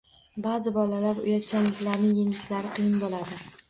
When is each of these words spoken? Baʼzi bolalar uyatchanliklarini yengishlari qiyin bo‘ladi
Baʼzi 0.45 0.73
bolalar 0.77 1.21
uyatchanliklarini 1.27 2.13
yengishlari 2.19 2.77
qiyin 2.77 3.03
bo‘ladi 3.07 3.45